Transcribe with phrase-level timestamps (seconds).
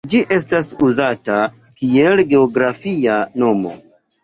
[0.11, 1.35] Ĝi estas uzata
[1.83, 3.79] kiel geografia nomo.